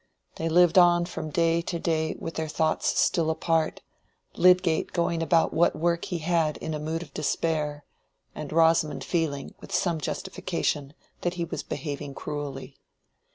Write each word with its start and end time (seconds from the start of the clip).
They 0.37 0.49
lived 0.49 0.79
on 0.79 1.05
from 1.05 1.29
day 1.29 1.61
to 1.61 1.77
day 1.77 2.15
with 2.17 2.33
their 2.33 2.47
thoughts 2.47 2.99
still 2.99 3.29
apart, 3.29 3.81
Lydgate 4.33 4.93
going 4.93 5.21
about 5.21 5.53
what 5.53 5.75
work 5.75 6.05
he 6.05 6.17
had 6.17 6.57
in 6.57 6.73
a 6.73 6.79
mood 6.79 7.03
of 7.03 7.13
despair, 7.13 7.85
and 8.33 8.51
Rosamond 8.51 9.03
feeling, 9.03 9.53
with 9.61 9.71
some 9.71 10.01
justification, 10.01 10.95
that 11.21 11.35
he 11.35 11.45
was 11.45 11.61
behaving 11.61 12.15
cruelly. 12.15 12.79